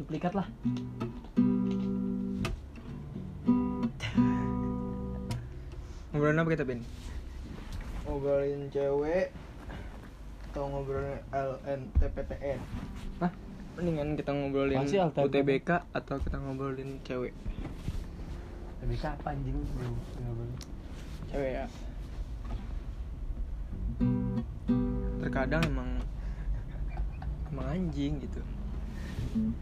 [0.00, 0.48] duplikat lah.
[6.10, 6.80] Ngobrolin apa kita Ben
[8.10, 9.30] ngobrolin cewek
[10.50, 12.58] atau ngobrolin LNTPTN
[13.22, 13.32] Hah?
[13.78, 14.82] mendingan kita ngobrolin.
[15.14, 17.32] UTBK atau kita ngobrolin cewek.
[18.82, 19.56] Lebih kapan anjing?
[21.30, 21.66] Cewek ya.
[25.22, 25.90] Terkadang emang
[27.54, 28.42] emang anjing gitu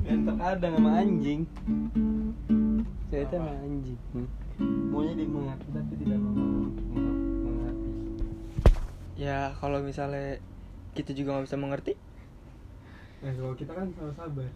[0.03, 1.41] yang terkadang sama anjing.
[3.09, 3.99] Saya itu emang anjing.
[4.13, 4.29] Hmm.
[4.91, 6.75] maunya dia mengerti tapi tidak mau meng-
[7.41, 7.91] mengerti.
[9.15, 10.43] Ya kalau misalnya
[10.93, 11.93] kita juga nggak bisa mengerti.
[13.23, 14.51] Nah kalau kita kan sama sabar.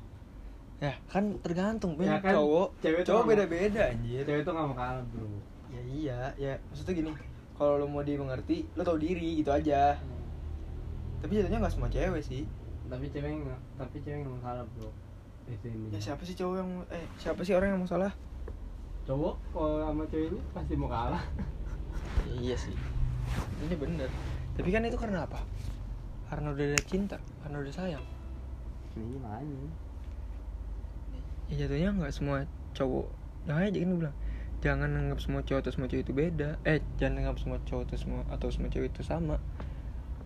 [0.83, 4.27] Ya kan tergantung Ya kan, cowok cewek cowok beda beda anjir.
[4.27, 5.27] cewek itu nggak mau kalah bro.
[5.71, 6.21] Ya iya.
[6.35, 7.13] Ya maksudnya gini
[7.55, 9.95] kalau lo mau dimengerti lo tau diri gitu aja.
[11.23, 12.43] Tapi jatuhnya nggak semua cewek sih
[12.93, 13.41] tapi cewek
[13.81, 14.93] tapi cewek mau kalah bro.
[15.49, 15.89] Itu ini.
[15.89, 18.13] Ya siapa sih cowok yang eh siapa sih orang yang mau salah?
[19.09, 21.25] Cowok kalau sama ceweknya pasti mau kalah.
[22.29, 22.77] Ya, iya sih.
[23.65, 24.13] Ini bener.
[24.53, 25.41] Tapi kan itu karena apa?
[26.29, 28.05] Karena udah ada cinta karena udah sayang.
[28.93, 29.73] Ini makanya.
[31.49, 32.45] Ya jatuhnya nggak semua
[32.77, 33.09] cowok.
[33.49, 34.17] Yang aja kan bilang
[34.63, 36.61] jangan anggap semua cowok atau semua cewek itu beda.
[36.69, 39.41] Eh jangan anggap semua cowok atau semua atau semua cewek itu sama.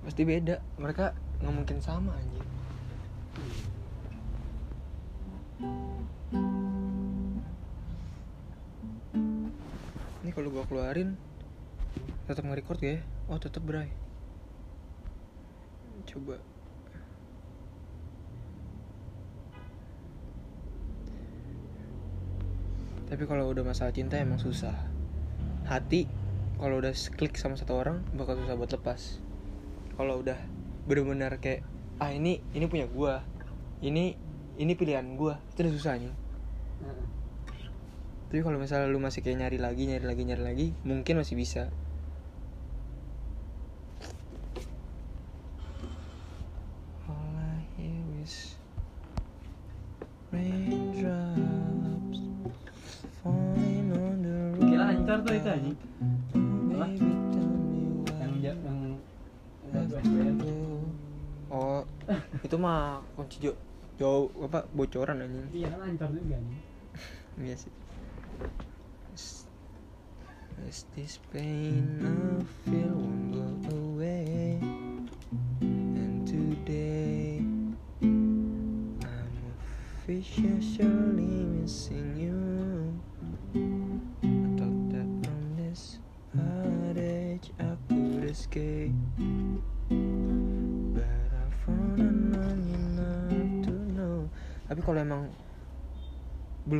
[0.02, 0.60] Pasti beda.
[0.82, 2.44] Mereka nggak mungkin sama anjir
[10.22, 11.16] ini kalau gua keluarin
[12.26, 12.98] tetap nge-record ya?
[13.30, 13.86] Oh tetap bray.
[16.10, 16.42] Coba.
[23.06, 24.74] Tapi kalau udah masalah cinta emang susah.
[25.70, 26.10] Hati
[26.58, 29.22] kalau udah klik sama satu orang bakal susah buat lepas.
[29.94, 30.38] Kalau udah
[30.86, 31.66] bener-bener kayak
[31.98, 33.22] ah ini ini punya gua.
[33.82, 34.14] Ini
[34.56, 35.36] ini pilihan gua.
[35.52, 36.26] Itu udah susah nih
[38.26, 41.70] tapi kalau misalnya lu masih kayak nyari lagi nyari lagi nyari lagi mungkin masih bisa
[64.56, 65.44] apa bocoran anjing.
[65.52, 66.60] iya kan lancar juga nih
[67.44, 67.72] Iya sih.
[69.12, 69.44] Is-
[70.64, 73.44] Is this pain I feel won't go
[73.76, 74.56] away
[75.60, 77.44] And today
[79.04, 82.25] I'm officially missing you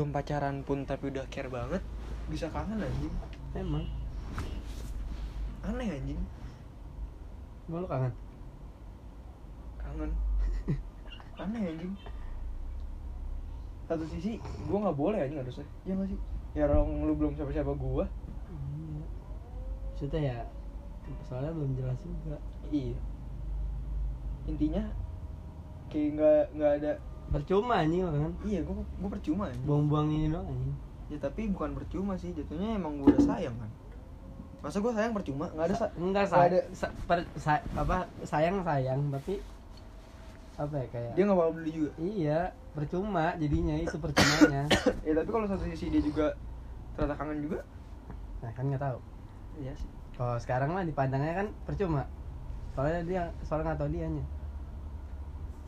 [0.06, 1.82] belum pacaran pun tapi udah care banget
[2.30, 3.10] bisa kangen anjing.
[3.58, 3.82] Emang.
[5.66, 6.22] Aneh anjing.
[7.66, 8.14] Emang lu kangen?
[9.82, 10.10] Kangen.
[11.42, 11.90] Aneh anjing.
[13.90, 14.38] Satu sisi
[14.70, 15.66] gua nggak boleh anjing harusnya.
[15.82, 16.18] Ya nggak sih?
[16.54, 18.06] Ya orang lu belum siapa siapa gua.
[18.06, 19.02] Iya.
[19.90, 20.38] Maksudnya ya
[21.26, 22.38] soalnya belum jelas juga.
[22.70, 22.98] Iya.
[24.46, 24.86] Intinya
[25.90, 26.92] kayak nggak nggak ada
[27.28, 28.32] percuma anjing kan?
[28.42, 29.64] Iya gua gua percuma anjing.
[29.64, 30.74] Buang-buang ini doang anjing.
[31.06, 33.70] Ya tapi bukan percuma sih jatuhnya emang gua udah sayang kan.
[34.62, 35.46] Masa gua sayang percuma?
[35.52, 39.38] Nggak ada sa enggak nggak sa, ada sa, per- sa- apa sayang sayang tapi
[40.56, 41.90] apa ya kayak dia nggak bakal beli juga?
[41.96, 42.40] Iya
[42.72, 44.62] percuma jadinya itu percumanya.
[45.06, 46.32] Ya tapi kalau satu sisi dia juga
[46.96, 47.60] ternyata kangen juga.
[48.42, 48.98] Nah kan nggak tahu.
[49.60, 49.88] Iya sih.
[50.16, 52.08] Kalau sekarang mah dipandangnya kan percuma.
[52.72, 54.24] Soalnya dia soalnya nggak tahu dianya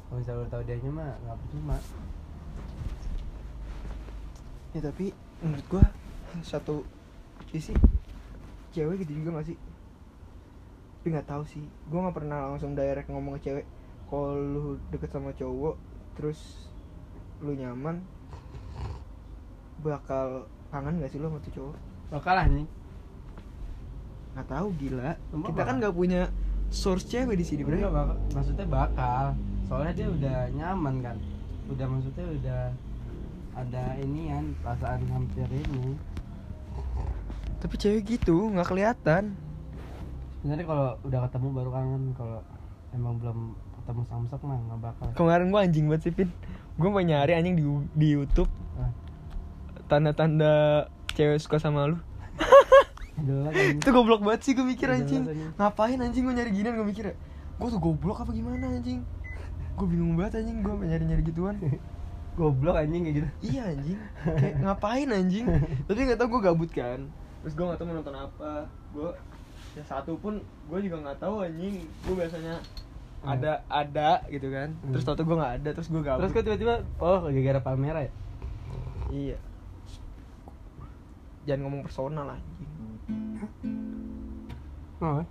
[0.09, 1.77] kalau misalnya udah tahu dianya mah nggak percuma.
[4.73, 5.07] Ya tapi
[5.45, 5.85] menurut gua
[6.41, 6.85] satu
[7.53, 7.77] sisi
[8.73, 9.59] cewek gitu juga gak sih?
[10.99, 11.65] Tapi nggak tahu sih.
[11.93, 13.67] Gua nggak pernah langsung direct ngomong ke cewek.
[14.09, 15.77] Kalau lu deket sama cowok
[16.17, 16.41] terus
[17.45, 18.01] lu nyaman
[19.85, 21.77] bakal kangen gak sih lu sama tuh cowok?
[22.17, 22.67] Bakal lah nih
[24.39, 25.11] nggak tahu gila.
[25.35, 25.81] Emang kita kan bakal?
[25.83, 26.23] nggak punya
[26.71, 27.91] source cewek di sini bro.
[28.31, 29.35] maksudnya bakal
[29.69, 31.17] soalnya dia udah nyaman kan?
[31.69, 32.63] Udah maksudnya udah
[33.55, 35.95] ada inian perasaan hampir ini.
[37.61, 39.37] Tapi cewek gitu nggak kelihatan.
[40.41, 42.41] Sebenarnya kalau udah ketemu baru kangen kalau
[42.97, 43.39] emang belum
[43.83, 45.07] ketemu samsak mah nggak bakal.
[45.13, 46.33] Kemarin gua anjing banget sih pin
[46.81, 48.51] gua mau nyari anjing di di YouTube.
[48.81, 48.91] Ah,
[49.91, 51.99] tanda-tanda cewek suka sama lu.
[53.19, 55.27] Kan itu goblok banget sih gue mikir anjing.
[55.27, 55.51] anjing.
[55.59, 57.05] ngapain anjing gue nyari ginian gue mikir
[57.59, 59.03] gue tuh goblok apa gimana anjing
[59.79, 60.59] gue bingung banget anjing.
[60.61, 61.57] Gue nyari nyari gituan.
[62.39, 63.29] Goblok anjing kayak gitu.
[63.51, 63.99] Iya anjing.
[64.23, 65.47] Kayak ngapain anjing?
[65.87, 67.01] Tapi nggak tahu gue gabut kan.
[67.43, 68.53] Terus gue nggak tahu mau nonton apa.
[68.91, 69.11] Gue
[69.75, 71.87] ya satu pun gue juga nggak tahu anjing.
[72.07, 72.59] Gue biasanya
[73.19, 73.35] Hmm.
[73.35, 74.79] ada ada gitu kan.
[74.95, 75.19] Terus Hmm.
[75.19, 76.23] tau gue nggak ada terus gue gabut.
[76.23, 78.13] Terus kok tiba-tiba oh gara-gara palmera ya?
[79.11, 79.37] Iya.
[81.43, 82.71] Jangan ngomong personal anjing
[84.99, 85.23] oh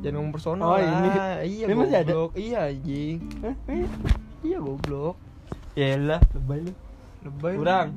[0.00, 0.80] jangan ngomong personal Oh, lah.
[0.80, 1.08] ini.
[1.44, 2.12] iya Ini masih ada?
[2.34, 3.16] iya anjing.
[3.44, 3.54] Hah?
[3.68, 3.84] Eh,
[4.40, 5.16] iya goblok.
[5.76, 6.72] Ya lah lebay lu.
[7.20, 7.54] Lebay.
[7.60, 7.88] Kurang.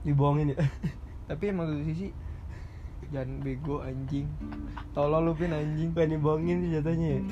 [0.00, 0.58] Dibohongin ya?
[1.28, 2.08] Tapi emang satu sisi
[3.10, 4.24] jangan bego anjing.
[4.96, 5.92] Tolol lu pin anjing.
[5.92, 7.22] Bukan dibohongin sih jatuhnya ya?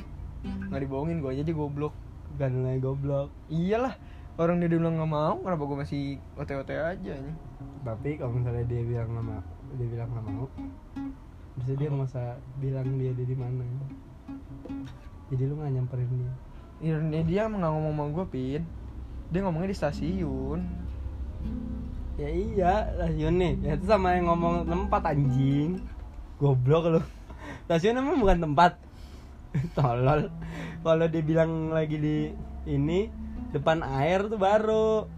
[0.68, 1.94] Nggak dibohongin gue aja dia goblok.
[2.36, 3.28] Bukan yang goblok.
[3.48, 3.96] Iyalah
[4.38, 6.02] orang dia bilang nggak mau kenapa gue masih
[6.36, 7.36] ote aja anjing
[7.82, 9.42] tapi kalau misalnya dia bilang nggak mau
[9.74, 10.46] dia bilang nggak mau
[11.58, 13.66] bisa dia nggak usah bilang dia ada di mana.
[15.28, 16.32] Jadi lu nggak nyamperin dia.
[16.78, 16.96] Iya,
[17.26, 18.62] dia nggak ngomong sama gue pin.
[19.34, 20.60] Dia ngomongnya di stasiun.
[22.14, 23.54] Ya iya stasiun nih.
[23.66, 25.82] Ya itu sama yang ngomong tempat anjing.
[26.38, 27.00] Goblok lu.
[27.66, 28.78] Stasiun emang bukan tempat.
[29.76, 30.30] Tolol.
[30.86, 32.16] Kalau dia bilang lagi di
[32.70, 33.10] ini
[33.50, 35.17] depan air tuh baru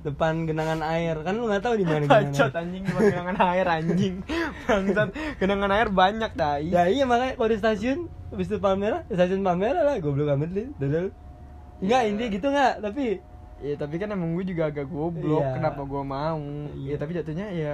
[0.00, 1.18] depan genangan air.
[1.20, 2.60] Kan lu nggak tahu di mana genangan bacot air.
[2.60, 4.14] anjing cuma genangan air anjing.
[4.64, 7.98] Bangsat genangan air banyak tai ya iya makanya kalau di stasiun
[8.28, 11.06] habis itu Palmera stasiun Palmera lah goblok amat lu dodol.
[11.78, 12.10] Enggak Iya.
[12.10, 13.04] ini gitu nggak tapi
[13.58, 15.54] ya tapi kan emang gue juga agak goblok Iya.
[15.54, 16.38] kenapa gue mau?
[16.72, 16.88] Iya.
[16.88, 17.72] ya tapi jatuhnya ya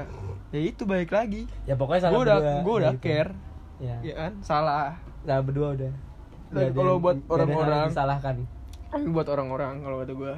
[0.51, 1.45] ya itu balik lagi.
[1.65, 3.05] Ya pokoknya salah gue udah gue udah Gitu.
[3.05, 3.31] care.
[3.77, 4.33] Ya ya kan?
[4.41, 4.97] Salah.
[5.23, 5.93] Salah berdua udah.
[6.47, 8.37] Nggak ada kalau buat nggak orang-orang- disalahkan.
[8.87, 10.35] Tapi buat orang-orang kalau kata gue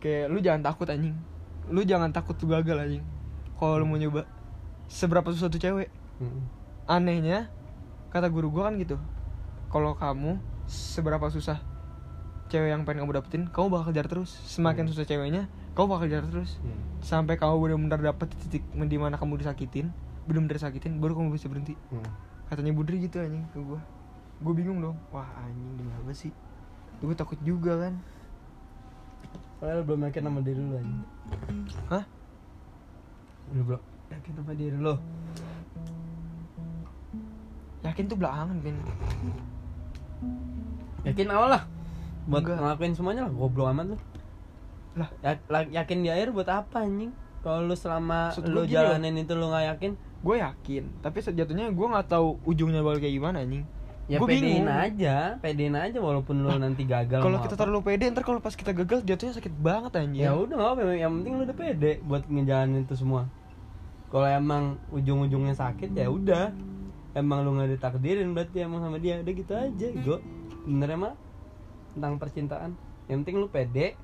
[0.00, 1.14] kayak lu jangan takut anjing.
[1.70, 3.04] Lu jangan takut tuh gagal anjing.
[3.60, 4.24] Kalau lu mau nyoba.
[4.90, 5.88] Seberapa susah tuh cewek?
[6.20, 6.42] Mm.
[6.90, 7.48] anehnya
[8.10, 8.98] kata guru gue kan gitu.
[9.70, 11.62] Kalau kamu seberapa susah
[12.50, 14.34] cewek yang pengen kamu dapetin kamu bakal kejar terus.
[14.50, 14.90] Semakin Hmm.
[14.90, 15.46] susah ceweknya
[15.78, 16.58] kamu bakal kejar terus.
[16.60, 16.82] Hmm.
[17.00, 19.94] sampai kamu benar-benar dapet titik di mana kamu disakitin
[20.28, 21.78] benar-benar disakitin baru kamu bisa berhenti.
[21.94, 22.04] Hmm.
[22.50, 23.80] katanya Budri gitu anjing ke gue
[24.42, 24.98] gue bingung dong.
[25.14, 26.34] Wah anjing apa sih?
[26.98, 28.02] Gue takut juga kan
[29.60, 30.94] Soalnya lu belum yakin sama diri lu aja
[31.92, 32.04] hah?
[33.52, 34.94] Lu belum yakin sama diri lu.
[37.80, 38.76] Yakin tuh belakangan Ben
[41.04, 41.62] Yakin awal lah?
[42.24, 42.56] Buat Enggak.
[42.60, 43.96] ngelakuin semuanya lah Goblok amat lu.
[44.96, 45.08] Lah.
[45.20, 47.12] Ya- Yakin di air buat apa anjing?
[47.40, 49.92] Kalau lu selama Maksud lu jalanin itu lu gak yakin?
[50.20, 53.64] Gue yakin tapi sejatuhnya gue nggak tahu ujungnya bakal kayak gimana anjing
[54.10, 54.66] Ya pedein bingung.
[54.66, 55.38] aja.
[55.38, 59.06] Pedein aja walaupun lu nanti gagal kalau kita terlalu pede ntar kalau pas kita gagal
[59.06, 60.26] jatuhnya sakit banget anjing.
[60.26, 63.30] Ya udah gak apa Yang penting lu udah pede Buat ngejalanin itu semua.
[64.10, 66.50] Kalau emang ujung-ujungnya sakit ya udah.
[67.14, 69.22] Emang lu gak ditakdirin berarti emang sama dia.
[69.22, 70.18] Udah gitu aja Go.
[70.66, 71.14] Benernya mah
[71.94, 72.74] Tentang percintaan.
[73.06, 73.94] Yang penting lu pede.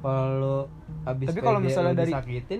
[0.00, 0.70] Kalau
[1.04, 2.12] habis tapi kalau misalnya dari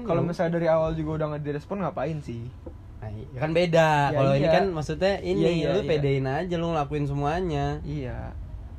[0.04, 2.52] kalau ya misalnya dari awal juga udah nggak direspon ngapain sih
[3.00, 3.88] Nah, iya, kan beda.
[4.06, 4.52] Ya, Kalau ini iya.
[4.52, 5.88] kan maksudnya ini Iya, iya, lu iya.
[5.90, 7.66] pedein aja lu ngelakuin semuanya.
[7.80, 8.36] iya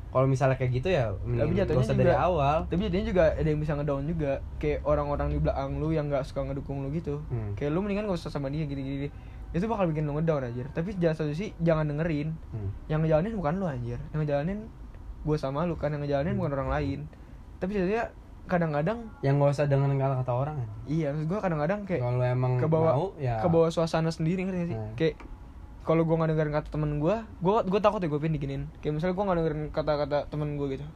[0.08, 2.56] Kalau misalnya kayak gitu ya tapi jatuhnya juga dari awal.
[2.68, 6.22] tapi jadinya juga ada yang bisa ngedown juga kayak orang-orang di belakang lu yang nggak
[6.22, 7.56] suka ngedukung lu gitu Hmm.
[7.56, 9.08] kayak lu mendingan gak usah sama dia gini-gini
[9.48, 12.68] itu bakal bikin lu ngedown anjir tapi jangan satu sih jangan dengerin Hmm.
[12.86, 14.58] yang ngejalanin bukan lu anjir yang ngejalanin
[15.18, 17.00] gue sama lu kan yang ngejalanin bukan orang lain
[17.56, 18.12] tapi jadinya
[18.44, 20.68] kadang-kadang Yang gak usah dengan kata-kata orang kan.
[20.84, 23.38] iya maksud gue kadang-kadang kayak Kalau emang ke bawah mau ya.
[23.38, 24.78] ke bawah suasana sendiri ngerti gak sih?
[24.78, 24.92] Nah.
[24.94, 25.14] kayak
[25.82, 28.94] kalau gue nggak dengerin kata temen gue gue gue takut ya gue pin diginin kayak
[28.94, 30.86] misalnya gue nggak dengerin kata-kata temen gue gitu.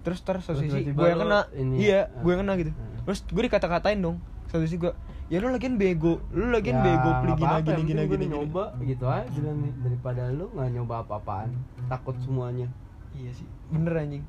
[0.00, 1.48] Terus terus satu sisi gue yang kena.
[1.52, 2.20] ini iya ya.
[2.20, 2.72] gue yang kena gitu.
[2.72, 3.04] Hmm.
[3.04, 4.16] terus gue dikata-katain dong.
[4.48, 4.92] Satu sisi gue
[5.28, 9.04] ya lu lagian bego lu Ya, lagian bego nggak gini gini gini gini nyoba gitu
[9.08, 11.48] aja bilang daripada lu nggak nyoba apa-apaan.
[11.88, 12.68] Takut semuanya.
[13.12, 14.24] Iya sih bener anjing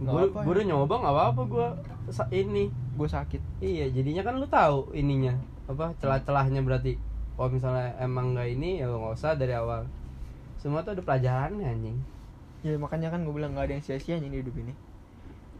[0.00, 0.48] gue ya.
[0.48, 1.68] udah nyoba nggak apa-apa gue
[2.32, 5.36] ini gue sakit Iya, jadinya kan lu tahu ininya
[5.68, 6.96] apa celah-celahnya berarti.
[7.36, 9.84] Kalau misalnya emang nggak ini ya lu nggak usah dari awal.
[10.60, 11.98] Semua tuh ada pelajarannya anjing.
[12.60, 14.76] ya makanya kan gue bilang nggak ada yang sia-sia anjing di hidup ini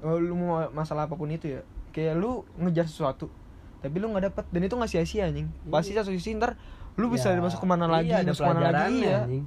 [0.05, 1.65] oh, lu mau masalah apa pun itu ya
[1.97, 3.33] kayak lu ngejar sesuatu
[3.81, 6.61] tapi lu nggak dapet dan itu nggak sia-sia anjing pasti satu sisi ntar
[7.01, 9.21] lu bisa Ya, masuk ke mana lagi iya, ada masuk ke mana lagi pelajarannya, ya
[9.25, 9.45] anjing.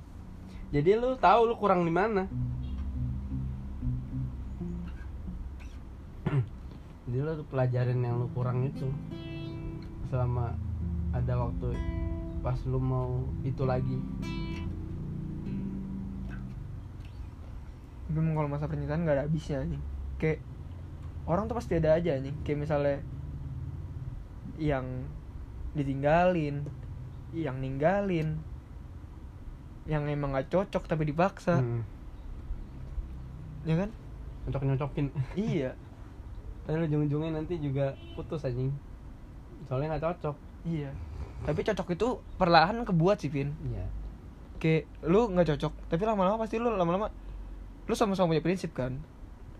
[0.73, 2.25] Jadi lu tahu lu kurang di mana.
[7.13, 8.89] Jadi lu tuh pelajarin yang lu kurang itu
[10.09, 10.57] selama
[11.13, 11.77] ada waktu
[12.41, 14.01] pas lu mau itu lagi.
[18.03, 19.81] tapi emang kalau masa percintaan nggak ada habisnya anjing
[20.21, 20.37] kayak
[21.25, 23.01] orang tuh pasti ada aja anjing kayak misalnya
[24.61, 24.85] yang
[25.73, 26.61] ditinggalin
[27.33, 28.37] yang ninggalin
[29.89, 31.81] yang emang nggak cocok tapi dipaksa Hmm.
[33.65, 33.89] ya kan
[34.45, 35.07] Cocok nyocokin.
[35.33, 35.73] iya
[36.63, 38.71] Tapi ujung-ujungnya nanti juga putus anjing.
[39.67, 40.35] Soalnya nggak cocok.
[40.63, 40.91] iya
[41.43, 42.07] tapi cocok itu
[42.39, 43.83] perlahan kebuat sih Vin Iya.
[44.63, 47.11] kayak lu nggak cocok tapi lama-lama pasti lu lama-lama
[47.83, 48.95] lu sama-sama punya prinsip kan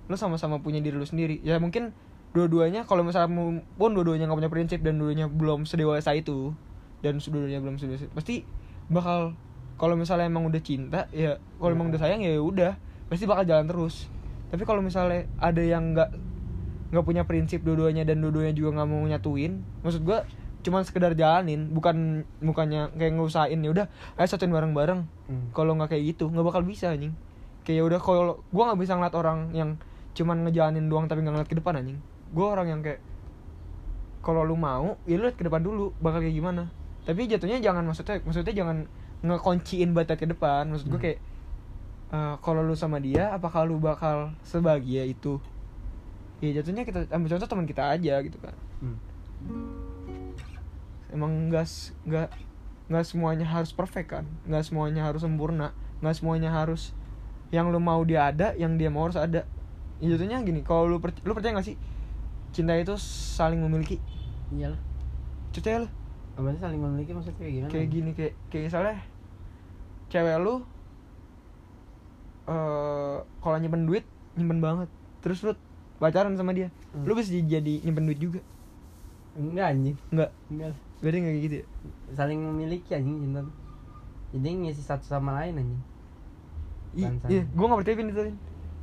[0.07, 1.91] lu sama-sama punya diri lu sendiri ya mungkin
[2.31, 3.29] dua-duanya kalau misalnya
[3.75, 6.55] pun dua-duanya nggak punya prinsip dan dua-duanya belum sedewasa itu
[7.03, 8.47] dan dua-duanya belum sedewasa pasti
[8.87, 9.35] bakal
[9.75, 12.79] kalau misalnya emang udah cinta ya kalau emang udah sayang ya udah
[13.11, 14.07] pasti bakal jalan terus
[14.55, 16.15] tapi kalau misalnya ada yang nggak
[16.93, 19.65] nggak punya prinsip dua-duanya dan dua-duanya juga nggak mau nyatuin.
[19.81, 20.21] Maksud gua
[20.63, 23.85] cuman sekedar jalanin bukan bukannya kayak ngerusain ya udah
[24.15, 25.01] ayo satuin bareng-bareng.
[25.23, 25.49] Hmm.
[25.55, 27.17] kalau nggak kayak gitu nggak bakal bisa anjing.
[27.65, 28.23] Kayak ya udah kalau
[28.53, 29.69] gua nggak bisa ngeliat orang yang
[30.13, 31.97] cuman ngejalanin doang tapi nggak ngeliat ke depan anjing.
[32.29, 33.01] Gua orang yang kayak
[34.23, 36.69] kalau lu mau ya lu liat ke depan dulu bakal kayak gimana.
[37.03, 38.87] Tapi jatuhnya jangan maksudnya maksudnya jangan
[39.25, 40.69] ngekunciin batat ke depan.
[40.69, 41.05] Maksud gua Hmm.
[41.09, 41.19] kayak
[42.13, 45.41] eh, kalau lu sama dia apakah lu bakal sebahagia itu
[46.43, 48.51] ya jatuhnya kita ambil contoh teman kita aja gitu kan.
[48.83, 48.97] Hmm.
[51.13, 51.63] emang nggak
[52.03, 52.27] nggak
[52.91, 54.25] nggak semuanya harus perfect kan?
[54.43, 55.71] Nggak semuanya harus sempurna.
[56.03, 56.91] Nggak semuanya harus
[57.53, 59.47] yang lu mau dia ada yang dia mau harus ada.
[60.03, 61.77] Ya, jatuhnya gini kalau lu per- lu percaya gak sih?
[62.51, 64.01] Cinta itu saling memiliki.
[64.51, 64.81] Iyalah.
[65.53, 65.89] percaya lu
[66.33, 67.69] Apa sih saling memiliki maksudnya kayak gimana?
[67.71, 68.97] kayak gini kayak kayak misalnya
[70.09, 70.65] cewek lu
[72.49, 74.03] eh kalau nyimpen duit
[74.35, 74.89] nyimpen banget.
[75.23, 75.53] Terus lu
[76.03, 77.07] pacaran sama dia Hmm.
[77.07, 78.39] lu bisa jadi nyimpen duit juga
[79.33, 79.97] Enggak anjing.
[80.09, 80.71] enggak Enggak.
[80.99, 81.65] berarti nggak kayak gitu ya
[82.13, 83.41] Saling memiliki anjing cinta.
[84.29, 85.81] Jadi ngisi satu sama lain anjing.
[86.93, 88.23] I- iya, gue gak percaya itu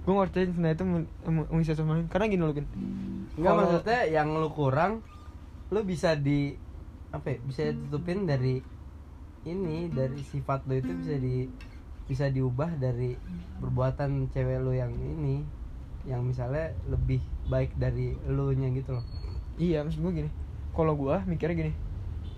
[0.00, 3.44] Gue gak percaya cinta itu meng- meng- mengisi sama lain Karena gini loh Vin Enggak
[3.44, 4.92] Kalau- maksudnya yang lu kurang
[5.68, 6.58] lu bisa di
[7.08, 8.58] apa ya, bisa ditutupin dari
[9.40, 11.46] ini dari sifat lu itu bisa di
[12.04, 13.14] bisa diubah dari
[13.56, 15.46] perbuatan cewek lu yang ini
[16.02, 19.04] yang misalnya lebih baik dari lu nya gitu loh.
[19.56, 20.30] Iya maksud gue gini.
[20.70, 21.72] Kalau gue mikirnya gini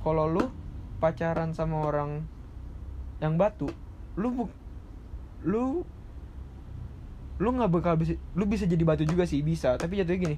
[0.00, 0.48] Kalau lu
[0.96, 2.24] pacaran sama orang
[3.18, 3.68] yang batu
[4.14, 4.56] Lu bu-
[5.42, 5.84] Lu
[7.36, 9.76] Lu gak bakal bisa Lu bisa jadi batu juga sih bisa.
[9.76, 10.36] Tapi jatuhnya gini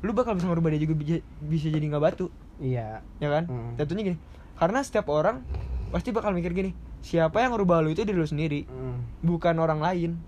[0.00, 2.26] Lu bakal bisa ngerubah dia juga bisa, bisa jadi gak batu.
[2.58, 3.00] Iya.
[3.16, 3.46] Ya kan?
[3.46, 3.72] Hmm.
[3.76, 4.18] Jatuhnya gini
[4.54, 5.46] Karena setiap orang
[5.88, 9.24] Pasti bakal mikir gini Siapa yang ngerubah lu itu diri lu sendiri Mm.
[9.24, 10.20] bukan orang lain.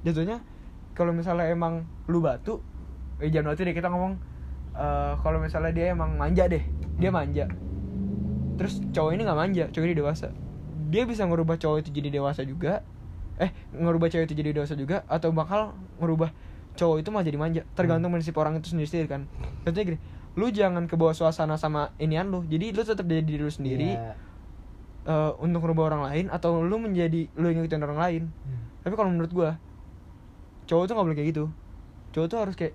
[0.00, 0.38] Jatuhnya
[0.92, 2.60] kalau misalnya emang lu batu
[3.18, 4.16] eh jangan batu deh kita ngomong
[4.74, 6.62] eh, kalau misalnya dia emang manja deh
[6.96, 7.48] dia manja.
[8.56, 10.28] Terus cowok ini nggak manja cowok ini dewasa.
[10.90, 12.84] Dia bisa ngerubah cowok itu jadi dewasa juga
[13.40, 16.28] eh ngerubah cowok itu jadi dewasa juga atau bakal ngerubah
[16.76, 17.62] cowok itu malah jadi manja.
[17.72, 19.22] Tergantung prinsip orang itu sendiri sendiri kan.
[19.64, 20.00] Contohnya gini
[20.38, 22.44] lu jangan ke bawah suasana sama inian lu.
[22.44, 24.12] Jadi lu tetap jadi diri lu sendiri Iya.
[25.08, 28.22] eh, untuk ngerubah orang lain atau lu menjadi lu yang ngikutin orang lain.
[28.28, 28.60] Hmm.
[28.80, 29.50] tapi kalau menurut gua
[30.70, 31.44] cowok tuh nggak boleh kayak gitu.
[32.14, 32.74] Cowok tuh harus kayak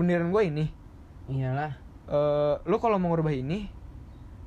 [0.00, 0.72] beneran gua ini.
[1.28, 1.76] Iyalah.
[2.08, 3.68] Eh lu kalau mau ngerubah ini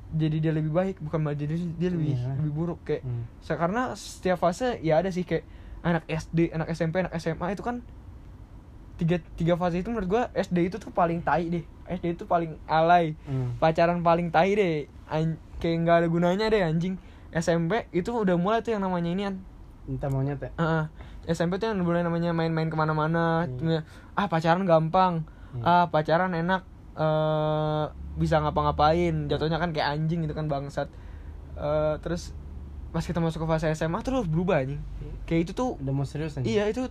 [0.08, 2.34] jadi dia lebih baik bukan malah jadi dia lebih Iyalah.
[2.40, 3.28] lebih buruk kayak Hmm.
[3.44, 5.44] karena setiap fase ya ada sih kayak
[5.84, 7.84] anak SD anak SMP anak SMA itu kan
[8.98, 11.64] tiga tiga fase itu menurut gua SD itu tuh paling tai deh.
[11.86, 13.14] SD itu paling alay.
[13.24, 13.54] Hmm.
[13.56, 14.74] pacaran paling tai deh.
[15.06, 16.98] An- kayak nggak ada gunanya deh anjing.
[17.30, 19.34] SMP itu udah mulai tuh yang namanya inian.
[19.86, 20.84] Minta maunya teh Heeh.
[21.28, 23.84] SMP tuh yang mulai namanya main-main ke mana-mana Hmm.
[24.14, 25.28] ah pacaran gampang.
[25.52, 25.62] Hmm.
[25.62, 26.64] ah pacaran enak.
[26.94, 27.84] Eh
[28.16, 29.28] bisa ngapa-ngapain.
[29.28, 30.88] Jatuhnya kan kayak anjing gitu kan bangsat.
[31.54, 32.32] Eh terus
[32.88, 34.80] pas kita masuk ke fase SMA terus berubah anjing.
[35.22, 36.48] Kayak itu tuh udah mau serius anjing?
[36.50, 36.88] iya itu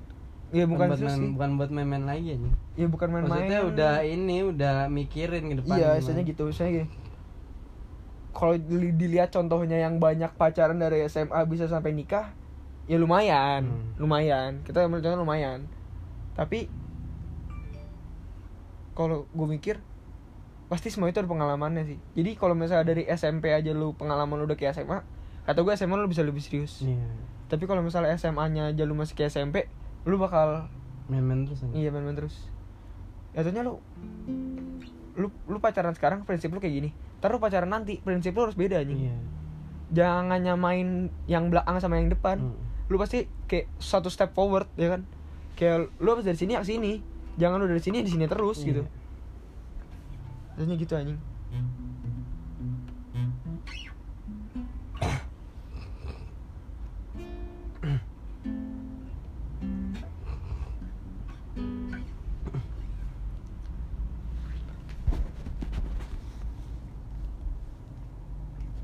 [0.48, 2.54] ya bukan buat main, sih bukan buat main-main lagi anjing?
[2.78, 3.50] Ya bukan main-main.
[3.50, 6.88] Maksudnya udah ini udah mikirin ke depan iya istilahnya gitu istilahnya gini.
[8.32, 12.32] Kalau dili- dilihat contohnya yang banyak pacaran dari SMA bisa sampai nikah
[12.88, 13.88] ya lumayan Hmm.
[14.00, 15.68] lumayan kita ambil contoh lumayan
[16.34, 16.72] tapi
[18.94, 19.76] kalau gue mikir
[20.68, 24.46] pasti semua itu ada pengalamannya sih jadi kalau misalnya dari SMP aja lu pengalaman lu
[24.46, 25.00] udah kayak SMA
[25.44, 27.00] kata gue SMA lu bisa lebih serius iya
[27.48, 29.72] tapi kalau misalnya SMA nya aja lu masih kayak SMP
[30.04, 30.68] lu bakal
[31.08, 32.36] main-main terus anjing Iya main-main terus.
[33.32, 33.80] Jatuhnya lu
[35.16, 36.90] lu lu pacaran sekarang prinsip lu kayak gini.
[37.24, 39.08] Lu pacaran nanti prinsip lu harus beda anjing.
[39.08, 39.16] iya
[39.96, 42.44] Jangan nyamain yang belakang sama yang depan.
[42.44, 42.60] Hmm.
[42.88, 45.02] Lu pasti kayak satu step forward ya kan.
[45.60, 46.94] Kayak lu habis dari sini ke sini.
[47.38, 48.68] Jangan lu dari sini di sini terus Iya.
[48.72, 48.84] gitu.
[50.58, 51.20] Jatuhnya gitu anjing.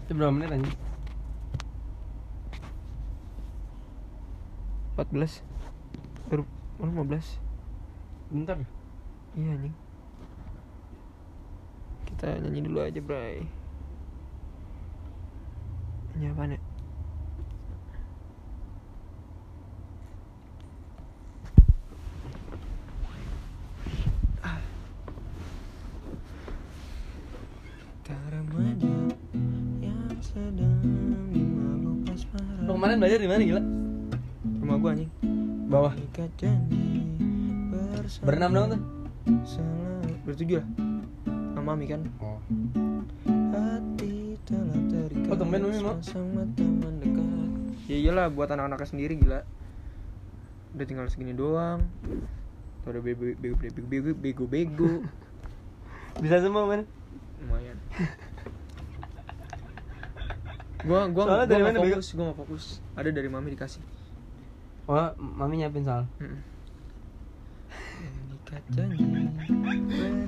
[0.04, 0.76] itu berapa menit anjing
[5.14, 5.46] 14
[6.26, 6.42] baru
[6.82, 8.58] baru 15 bentar
[9.38, 9.76] Iya anjing.
[12.06, 13.46] Kita nyanyi dulu aja, Bray.
[16.18, 16.30] Ya?
[30.22, 30.82] Sedang
[31.58, 32.66] mabuk asmara.
[32.66, 33.83] lo kemarin belajar di mana gila.
[36.24, 37.04] Bawah Ikat janji
[37.70, 38.24] bersama.
[38.26, 38.82] berenam dong tuh?
[40.24, 40.68] bertujuh lah
[41.54, 42.02] sama Mami kan?
[42.18, 42.40] Oh.
[43.52, 45.96] Hati telah terikat Oh, tumben Mami mau?
[45.96, 47.50] sepasang mata mendekat
[47.86, 49.44] ya iyalah buat anak-anaknya sendiri gila.
[50.74, 51.84] Udah tinggal segini doang.
[52.82, 54.92] Tuh ada bego bego bego bego bego bego.
[56.24, 56.88] Bisa semua man
[57.40, 57.76] lumayan.
[60.84, 61.96] Gua gua Soalnya gua dari nggak mana, Bego?
[61.96, 62.64] fokus gua nggak fokus.
[62.94, 63.80] Ada dari Mami dikasih
[64.88, 66.06] oh mami nyiapin soal
[68.70, 69.02] janji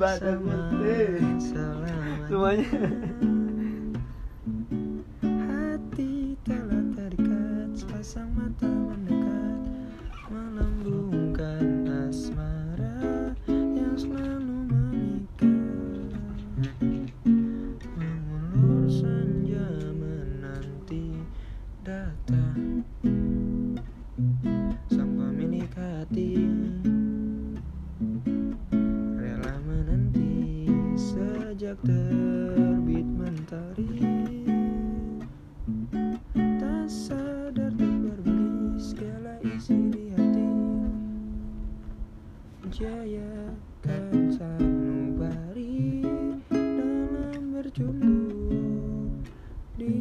[0.01, 0.97] bersama mati.
[1.39, 3.34] selamanya.
[47.75, 48.07] Bercumbu
[49.75, 49.91] di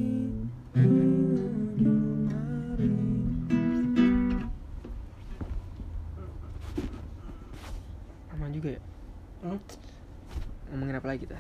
[0.79, 2.95] ujung hari
[8.31, 8.83] Aman juga ya?
[9.43, 9.59] hmm?
[10.71, 11.35] Ngomongin apa lagi kita?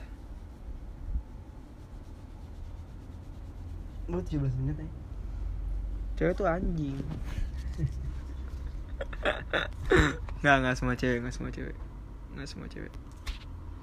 [4.11, 4.90] lu 17 menit ya
[6.18, 6.99] Cewek tuh anjing
[10.42, 11.79] Nggak, nggak semua cewek, nggak semua cewek
[12.35, 12.90] Nggak semua cewek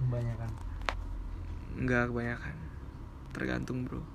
[0.04, 0.71] kebanyakan
[1.82, 2.56] Nggak kebanyakan.
[3.34, 4.06] Tergantung bro.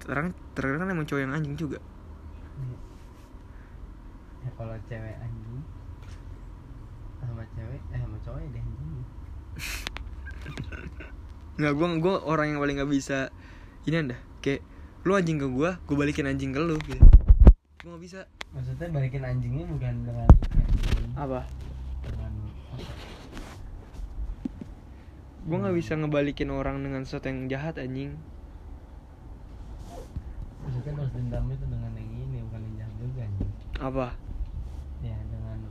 [0.00, 1.76] Terang, terkadang kan emang cowok yang anjing juga.
[4.40, 5.60] Ya kalau cewek anjing
[7.20, 8.92] sama cewek eh sama cowok ya deh anjing.
[11.60, 13.28] Nggak, gue gua orang yang paling nggak bisa
[13.84, 14.64] Ini anda Kayak
[15.04, 17.04] Lu anjing ke gue, gue balikin anjing ke lu gitu.
[17.84, 18.20] Gue nggak bisa.
[18.56, 21.12] Maksudnya balikin anjingnya bukan dengan anjing.
[21.16, 21.40] Apa?
[22.00, 22.32] dengan
[22.72, 22.92] apa
[25.40, 28.12] Gue nggak bisa ngebalikin orang dengan sesuatu yang jahat anjing.
[30.60, 33.50] Maksudnya balas dendam itu dengan yang ini bukan yang jahat juga anjing.
[33.80, 34.08] Apa?
[35.00, 35.64] ya dengan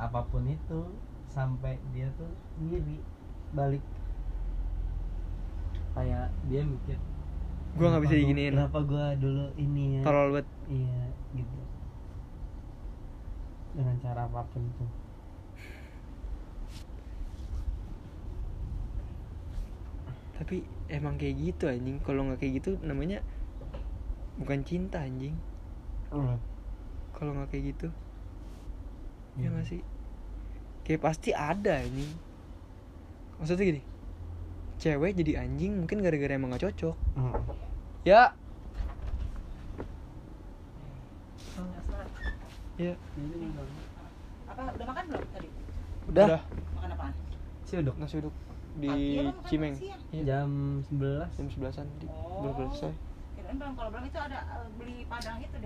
[0.00, 0.80] apa pun itu
[1.28, 3.04] sampai dia tuh ngiri
[3.52, 3.84] balik.
[5.92, 6.96] Kayak dia mikir
[7.72, 8.52] Gue nggak bisa "Kenapa gua- diginiin.
[8.56, 10.02] kenapa gua dulu ini ya?
[10.04, 11.04] Banget iya
[11.36, 11.60] gitu.
[13.76, 14.88] Dengan cara apa pun tuh
[20.42, 22.02] Tapi emang kayak gitu anjing.
[22.02, 23.22] Kalau nggak kayak gitu namanya
[24.42, 25.38] Bukan cinta anjing.
[27.14, 27.88] Kalau nggak kayak gitu.
[29.38, 29.48] Ya Iya.
[29.54, 29.80] nggak sih?
[30.82, 32.10] Kayak pasti ada anjing.
[33.38, 33.82] Maksudnya gini
[34.82, 36.96] Cewek jadi anjing mungkin gara-gara emang gak cocok.
[37.14, 37.38] Hmm.
[38.02, 38.34] Ya.
[42.82, 42.98] Ya.
[44.50, 45.48] Apa udah makan belum tadi?
[46.10, 46.42] Udah,
[46.74, 47.12] makan apaan?
[47.62, 48.34] Sih udah Nasi uduk
[48.72, 48.88] Di
[49.20, 49.74] makan Cimeng.
[49.76, 50.00] siang?
[50.10, 50.22] Iya.
[50.24, 50.50] Jam
[50.88, 52.06] 11 Jam sebelasan di.
[52.06, 52.40] Oh.
[52.42, 52.92] Belum selesai.
[53.34, 55.56] Kirain belum kalau belum itu ada eh, beli padang itu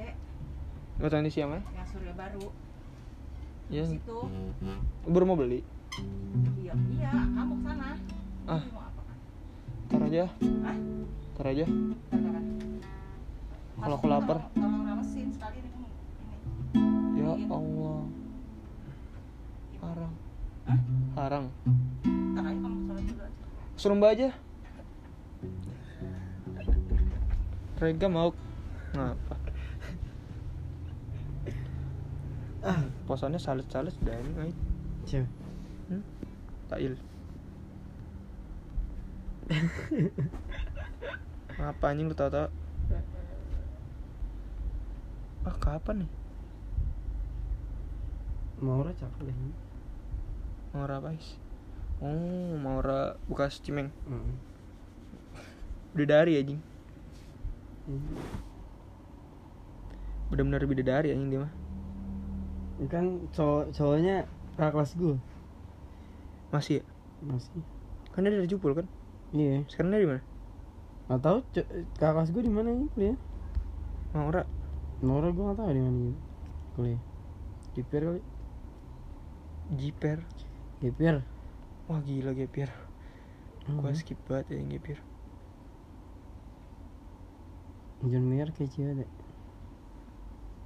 [1.07, 2.47] tau ini siang ya yang surya baru.
[3.69, 3.83] Iya.
[3.85, 4.19] Di situ.
[5.05, 5.61] Baru mau beli?
[6.57, 7.11] Iya iya.
[7.15, 7.89] Kamu ke sana.
[8.47, 8.59] Ah.
[8.59, 9.17] Kamu mau apa kan
[9.87, 10.25] Ntar aja.
[10.65, 10.77] Hah?
[11.33, 11.67] Ntar aja?
[13.77, 14.39] Kalau aku lapar.
[14.51, 17.21] tolong- ramesin sekali nih kamu ini.
[17.21, 17.33] Ya.
[17.47, 18.01] Allah.
[19.79, 20.13] Harang
[20.67, 20.79] Hah?
[21.15, 21.45] Harang
[22.33, 22.76] ntar aja kamu
[23.77, 24.29] Suruh mbak aja.
[27.77, 28.33] Rega mau
[28.97, 29.37] Ngapa?
[32.65, 34.51] Ah Posannya sales-sales dan ini
[35.05, 35.29] cewek
[35.93, 36.03] hmm?
[36.73, 36.97] Tail
[41.61, 42.49] Apa anjing lu tau-tau
[45.47, 46.11] Ah kapan nih?
[48.59, 49.37] Maura cakep deh
[50.75, 51.39] Maura apa is
[52.05, 54.37] Oh Maura bekas cimeng Hmm.
[55.97, 56.61] Bidadari anjing
[57.87, 58.03] Hmm.
[60.29, 61.53] Bener-bener bidadari anjing dia mah
[62.93, 64.29] kan cowok cowoknya
[64.61, 65.17] kakak kelas gue
[66.53, 66.85] Masih ya?
[67.25, 67.63] masih
[68.13, 68.85] Kan dia dari Jupul kan?
[69.33, 70.23] iya Sekarang dia di mana?
[71.09, 71.39] nggak tahu
[71.97, 73.17] kakak kelas gue di mana ini kuliah
[74.13, 74.43] Maura.
[75.01, 76.13] Nora gue nggak tahu di mana
[76.77, 77.01] kuliah
[77.73, 78.23] Gipir kali
[79.77, 80.19] Jiper.
[80.85, 81.25] Gipir
[81.87, 82.71] Wah gila Gepir.
[83.67, 83.99] Gua Hmm.
[83.99, 84.99] skip banget ya yang Gepir.
[88.07, 89.07] John Mayer kece ya.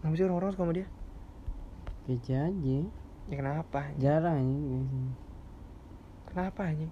[0.01, 0.89] Kenapa sih orang-orang suka sama dia?
[2.09, 2.79] kece aja
[3.31, 3.79] Ya kenapa?
[3.87, 4.01] anjing?
[4.03, 5.13] jarang ini
[6.27, 6.91] Kenapa anjing?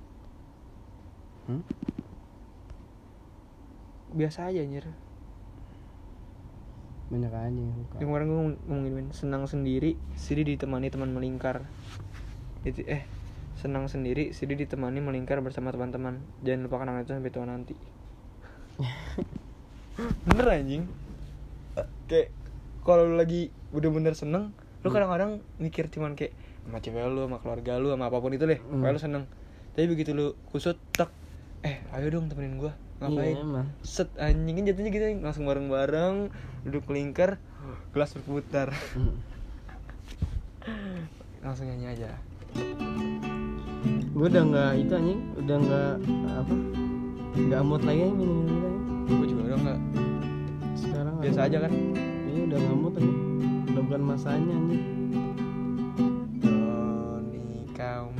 [1.49, 1.65] Hmm?
[4.11, 4.85] Biasa aja anjir.
[7.09, 8.37] banyak aja yang suka kemarin gue
[8.69, 11.65] ngomongin senang sendiri, sedih ditemani teman melingkar.
[12.63, 13.09] Itu eh
[13.59, 16.23] senang sendiri, sedih ditemani melingkar bersama teman-teman.
[16.47, 17.75] Jangan lupakan hal itu sampai tua nanti.
[20.31, 20.87] Bener anjing.
[22.07, 22.31] Kayak
[22.87, 24.55] kalau lu lagi bener-bener seneng,
[24.87, 26.33] lu kadang-kadang mikir cuman kayak
[26.65, 28.63] sama cewek lu, sama keluarga lu, sama apa pun itu deh.
[28.63, 28.81] Hmm.
[28.81, 29.25] Pokoknya lu seneng.
[29.75, 31.11] Tapi begitu lu kusut, tak,
[31.67, 32.73] eh ayo dong temenin gua.
[32.99, 33.31] Ngapain?
[33.31, 36.35] iya emang set anjingin jatuhnya gitu langsung bareng-bareng
[36.67, 37.39] duduk melingkar
[37.95, 39.23] gelas berputar Hmm.
[41.47, 42.11] langsung nyanyi aja
[44.19, 45.21] gue udah nggak itu anjing.
[45.39, 45.95] Udah nggak
[46.43, 46.55] apa
[47.39, 49.15] nggak mood lagi minum minum gitu anjing.
[49.15, 49.79] gue juga udah nggak.
[50.75, 51.57] Sekarang biasa aja.
[51.63, 51.73] kan?
[52.27, 53.21] Iya udah nggak mood anjing.
[53.71, 54.85] Udah bukan masanya anjing.
[56.43, 58.11] Doni kau